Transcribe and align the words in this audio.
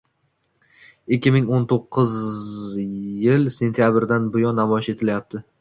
Ikki 1.17 1.33
ming 1.35 1.51
o’n 1.57 1.67
to’qqiz 1.73 2.17
yil 3.27 3.47
sentyabridan 3.59 4.29
buyon 4.37 4.61
namoyish 4.63 4.95
etilyapti. 4.97 5.49